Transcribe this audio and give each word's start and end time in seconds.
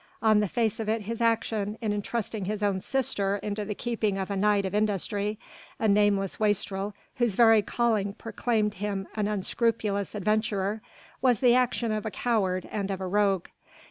On 0.23 0.39
the 0.39 0.47
face 0.47 0.79
of 0.79 0.89
it 0.89 1.03
his 1.03 1.21
action 1.21 1.77
in 1.79 1.93
entrusting 1.93 2.45
his 2.45 2.63
own 2.63 2.81
sister 2.81 3.35
into 3.43 3.63
the 3.63 3.75
keeping 3.75 4.17
of 4.17 4.31
a 4.31 4.35
knight 4.35 4.65
of 4.65 4.73
industry, 4.73 5.37
a 5.77 5.87
nameless 5.87 6.39
wastrel 6.39 6.95
whose 7.17 7.35
very 7.35 7.61
calling 7.61 8.13
proclaimed 8.13 8.73
him 8.73 9.07
an 9.13 9.27
unscrupulous 9.27 10.15
adventurer, 10.15 10.81
was 11.21 11.39
the 11.39 11.53
action 11.53 11.91
of 11.91 12.07
a 12.07 12.09
coward 12.09 12.67
and 12.71 12.89
of 12.89 12.99
a 12.99 13.05
rogue. 13.05 13.45